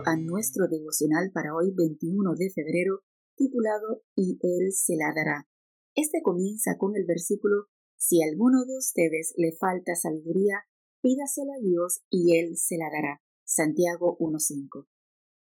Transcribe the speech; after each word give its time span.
A 0.00 0.16
nuestro 0.16 0.68
devocional 0.68 1.32
para 1.34 1.54
hoy 1.54 1.70
21 1.76 2.34
de 2.34 2.48
febrero 2.48 3.00
titulado 3.36 4.02
Y 4.16 4.38
Él 4.40 4.72
se 4.72 4.96
la 4.96 5.12
dará. 5.14 5.46
Este 5.94 6.22
comienza 6.22 6.78
con 6.78 6.96
el 6.96 7.04
versículo 7.04 7.66
Si 7.98 8.22
a 8.22 8.26
alguno 8.26 8.64
de 8.64 8.78
ustedes 8.78 9.34
le 9.36 9.52
falta 9.52 9.94
sabiduría, 9.94 10.64
pídasela 11.02 11.52
a 11.58 11.62
Dios 11.62 12.00
y 12.08 12.38
Él 12.38 12.56
se 12.56 12.78
la 12.78 12.88
dará. 12.90 13.20
Santiago 13.44 14.16
1.5. 14.18 14.86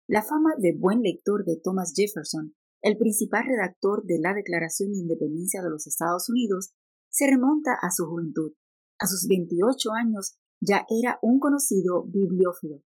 La 0.07 0.23
fama 0.23 0.51
de 0.57 0.75
buen 0.77 1.01
lector 1.03 1.45
de 1.45 1.55
Thomas 1.63 1.93
Jefferson, 1.95 2.53
el 2.81 2.97
principal 2.97 3.45
redactor 3.47 4.03
de 4.03 4.19
la 4.19 4.33
Declaración 4.33 4.91
de 4.91 4.99
Independencia 4.99 5.61
de 5.63 5.69
los 5.69 5.87
Estados 5.87 6.27
Unidos, 6.27 6.73
se 7.09 7.27
remonta 7.27 7.77
a 7.81 7.91
su 7.91 8.05
juventud. 8.07 8.51
A 8.99 9.07
sus 9.07 9.25
28 9.29 9.91
años 9.93 10.35
ya 10.59 10.85
era 10.89 11.17
un 11.21 11.39
conocido 11.39 12.03
bibliófilo 12.03 12.83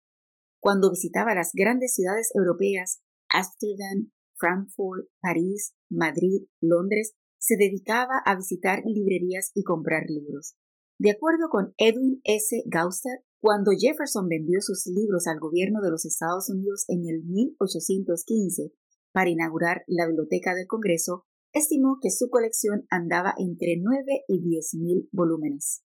cuando 0.65 0.89
visitaba 0.89 1.35
las 1.35 1.51
grandes 1.53 1.93
ciudades 1.93 2.31
europeas, 2.33 2.99
Ámsterdam, 3.29 4.09
Frankfurt, 4.33 5.05
París, 5.21 5.75
Madrid, 5.91 6.47
Londres, 6.59 7.13
se 7.37 7.55
dedicaba 7.55 8.17
a 8.25 8.35
visitar 8.35 8.81
librerías 8.83 9.51
y 9.53 9.61
comprar 9.61 10.09
libros. 10.09 10.55
De 10.97 11.11
acuerdo 11.11 11.49
con 11.51 11.75
Edwin 11.77 12.20
S. 12.23 12.63
Gauster, 12.65 13.20
cuando 13.39 13.73
Jefferson 13.77 14.27
vendió 14.27 14.59
sus 14.59 14.87
libros 14.87 15.27
al 15.27 15.39
gobierno 15.39 15.81
de 15.83 15.91
los 15.91 16.03
Estados 16.03 16.49
Unidos 16.49 16.85
en 16.87 17.05
el 17.07 17.23
1815 17.25 18.73
para 19.13 19.29
inaugurar 19.29 19.84
la 19.85 20.07
Biblioteca 20.07 20.55
del 20.55 20.65
Congreso, 20.65 21.27
estimó 21.53 21.99
que 22.01 22.09
su 22.09 22.31
colección 22.31 22.87
andaba 22.89 23.35
entre 23.37 23.75
9 23.79 24.01
y 24.27 24.41
10 24.41 24.73
mil 24.81 25.09
volúmenes. 25.11 25.84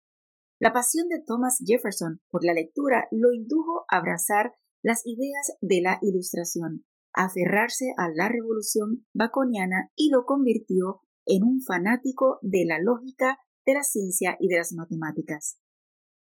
La 0.60 0.72
pasión 0.72 1.08
de 1.08 1.20
Thomas 1.24 1.58
Jefferson 1.64 2.20
por 2.30 2.44
la 2.44 2.52
lectura 2.52 3.08
lo 3.10 3.32
indujo 3.32 3.84
a 3.88 3.98
abrazar 3.98 4.54
las 4.82 5.02
ideas 5.06 5.56
de 5.60 5.80
la 5.82 5.98
Ilustración, 6.02 6.84
aferrarse 7.12 7.92
a 7.96 8.08
la 8.14 8.28
revolución 8.28 9.06
baconiana 9.12 9.90
y 9.96 10.10
lo 10.10 10.24
convirtió 10.24 11.00
en 11.26 11.44
un 11.44 11.60
fanático 11.62 12.38
de 12.42 12.64
la 12.66 12.78
lógica, 12.80 13.38
de 13.66 13.74
la 13.74 13.82
ciencia 13.82 14.36
y 14.40 14.48
de 14.48 14.56
las 14.56 14.72
matemáticas. 14.72 15.58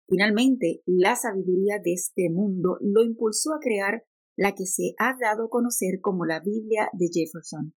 Finalmente, 0.07 0.81
la 0.85 1.15
sabiduría 1.15 1.79
de 1.83 1.93
este 1.93 2.29
mundo 2.29 2.77
lo 2.81 3.03
impulsó 3.03 3.53
a 3.53 3.59
crear 3.59 4.03
la 4.37 4.53
que 4.53 4.65
se 4.65 4.93
ha 4.99 5.15
dado 5.19 5.45
a 5.45 5.49
conocer 5.49 5.99
como 6.01 6.25
la 6.25 6.39
Biblia 6.39 6.89
de 6.93 7.07
Jefferson. 7.11 7.73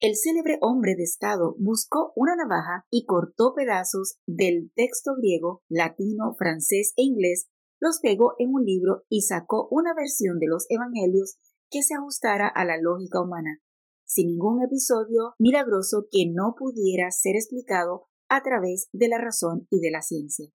El 0.00 0.14
célebre 0.14 0.58
hombre 0.60 0.94
de 0.94 1.02
Estado 1.02 1.56
buscó 1.58 2.12
una 2.14 2.36
navaja 2.36 2.86
y 2.88 3.04
cortó 3.04 3.52
pedazos 3.54 4.18
del 4.26 4.70
texto 4.76 5.14
griego, 5.16 5.62
latino, 5.68 6.34
francés 6.38 6.92
e 6.96 7.02
inglés 7.02 7.48
los 7.80 8.00
pegó 8.00 8.34
en 8.38 8.52
un 8.52 8.64
libro 8.64 9.04
y 9.08 9.22
sacó 9.22 9.68
una 9.70 9.94
versión 9.94 10.38
de 10.38 10.46
los 10.48 10.66
Evangelios 10.68 11.36
que 11.70 11.82
se 11.82 11.94
ajustara 11.94 12.48
a 12.48 12.64
la 12.64 12.78
lógica 12.80 13.20
humana, 13.20 13.60
sin 14.06 14.28
ningún 14.28 14.62
episodio 14.62 15.34
milagroso 15.38 16.06
que 16.10 16.26
no 16.32 16.54
pudiera 16.58 17.10
ser 17.10 17.36
explicado 17.36 18.06
a 18.28 18.42
través 18.42 18.88
de 18.92 19.08
la 19.08 19.18
razón 19.18 19.66
y 19.70 19.80
de 19.80 19.90
la 19.90 20.02
ciencia. 20.02 20.50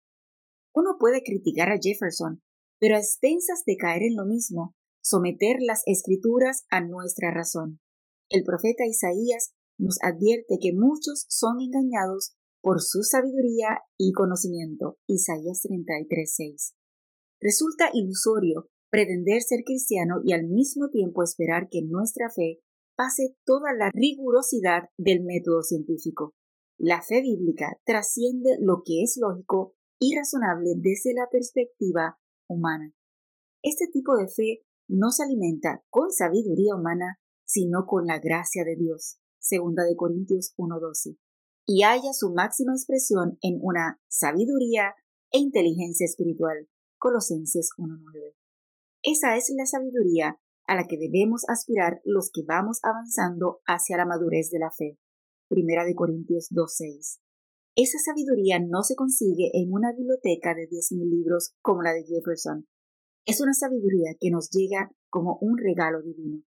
Uno 0.74 0.98
puede 1.00 1.24
criticar 1.24 1.70
a 1.70 1.78
Jefferson, 1.82 2.42
pero 2.80 2.96
a 2.96 3.00
expensas 3.00 3.64
de 3.66 3.78
caer 3.78 4.04
en 4.04 4.16
lo 4.16 4.26
mismo, 4.26 4.76
someter 5.02 5.58
las 5.60 5.84
escrituras 5.86 6.66
a 6.70 6.82
nuestra 6.82 7.32
razón. 7.32 7.80
El 8.30 8.44
profeta 8.44 8.86
Isaías 8.86 9.54
nos 9.78 9.98
advierte 10.02 10.58
que 10.60 10.74
muchos 10.74 11.26
son 11.30 11.62
engañados 11.62 12.36
por 12.62 12.82
su 12.82 13.04
sabiduría 13.04 13.80
y 13.98 14.14
conocimiento. 14.14 14.98
Isaías 15.08 15.62
33:6. 15.62 16.74
Resulta 17.44 17.90
ilusorio 17.92 18.70
pretender 18.90 19.42
ser 19.42 19.66
cristiano 19.66 20.22
y 20.24 20.32
al 20.32 20.48
mismo 20.48 20.88
tiempo 20.90 21.24
esperar 21.24 21.68
que 21.70 21.82
nuestra 21.82 22.30
fe 22.30 22.62
pase 22.96 23.36
toda 23.44 23.74
la 23.74 23.90
rigurosidad 23.94 24.84
del 24.98 25.26
método 25.26 25.62
científico. 25.62 26.34
La 26.78 27.02
fe 27.02 27.22
bíblica 27.22 27.78
trasciende 27.86 28.56
lo 28.62 28.82
que 28.86 29.04
es 29.04 29.18
lógico 29.20 29.76
y 30.00 30.16
razonable 30.16 30.76
desde 30.78 31.14
la 31.14 31.28
perspectiva 31.30 32.18
humana. 32.48 32.94
Este 33.62 33.88
tipo 33.92 34.16
de 34.16 34.30
fe 34.30 34.64
no 34.88 35.12
se 35.12 35.24
alimenta 35.24 35.84
con 35.90 36.12
sabiduría 36.12 36.76
humana, 36.76 37.20
sino 37.44 37.86
con 37.86 38.06
la 38.06 38.20
gracia 38.20 38.64
de 38.64 38.78
Dios. 38.78 39.18
Segunda 39.38 39.84
de 39.84 39.98
Corintios 39.98 40.54
1:12. 40.56 41.18
Y 41.66 41.84
haya 41.84 42.14
su 42.14 42.32
máxima 42.34 42.72
expresión 42.72 43.38
en 43.42 43.60
una 43.62 44.00
sabiduría 44.08 44.96
e 45.34 45.40
inteligencia 45.40 46.06
espiritual 46.06 46.70
Colosenses 47.04 47.72
1.9. 47.78 48.34
Esa 49.02 49.36
es 49.36 49.52
la 49.58 49.66
sabiduría 49.66 50.40
a 50.66 50.76
la 50.78 50.88
que 50.88 50.98
debemos 50.98 51.44
aspirar 51.50 52.00
los 52.06 52.32
que 52.34 52.44
vamos 52.48 52.80
avanzando 52.82 53.60
hacia 53.66 53.98
la 53.98 54.06
madurez 54.06 54.50
de 54.52 54.60
la 54.60 54.72
fe. 54.72 54.98
Primera 55.50 55.84
de 55.84 55.96
Corintios 55.96 56.48
2.6. 56.52 57.20
Esa 57.76 58.00
sabiduría 58.00 58.62
no 58.62 58.84
se 58.84 58.96
consigue 58.96 59.52
en 59.52 59.74
una 59.74 59.92
biblioteca 59.92 60.56
de 60.56 60.70
10.000 60.70 61.10
libros 61.10 61.54
como 61.62 61.82
la 61.82 61.92
de 61.92 62.06
Jefferson. 62.06 62.70
Es 63.26 63.42
una 63.42 63.54
sabiduría 63.54 64.16
que 64.18 64.32
nos 64.32 64.50
llega 64.50 64.90
como 65.10 65.38
un 65.42 65.58
regalo 65.58 66.02
divino. 66.02 66.46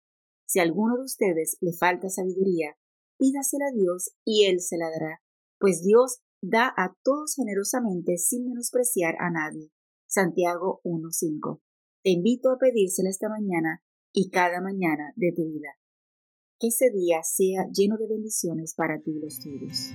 Si 0.45 0.59
a 0.59 0.65
alguno 0.65 0.99
de 0.99 1.05
ustedes 1.05 1.57
le 1.63 1.73
falta 1.73 2.11
sabiduría, 2.11 2.77
pídasela 3.17 3.69
a 3.69 3.75
Dios 3.75 4.11
y 4.23 4.45
Él 4.45 4.61
se 4.61 4.77
la 4.77 4.91
dará, 4.91 5.23
pues 5.59 5.83
Dios 5.83 6.21
da 6.43 6.71
a 6.77 6.95
todos 7.03 7.37
generosamente 7.37 8.19
sin 8.19 8.45
menospreciar 8.45 9.15
a 9.19 9.31
nadie. 9.31 9.73
Santiago 10.13 10.83
1.5. 10.85 11.63
Te 12.03 12.11
invito 12.11 12.51
a 12.51 12.59
pedírsela 12.59 13.09
esta 13.09 13.31
mañana 13.31 13.83
y 14.13 14.29
cada 14.29 14.61
mañana 14.61 15.15
de 15.17 15.33
tu 15.35 15.47
vida. 15.47 15.71
Que 16.61 16.67
ese 16.67 16.91
día 16.91 17.23
sea 17.23 17.67
lleno 17.73 17.97
de 17.97 18.09
bendiciones 18.09 18.75
para 18.77 19.01
ti 19.01 19.13
y 19.13 19.21
los 19.21 19.41
tuyos. 19.41 19.95